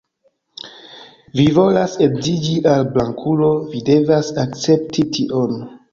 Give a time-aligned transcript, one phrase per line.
[1.39, 5.55] Vi volas edziĝi al blankulo, vi devas akcepti tion.